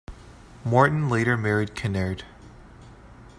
Morton 0.65 1.09
later 1.09 1.37
married 1.37 1.75
Kinnaird. 1.75 2.23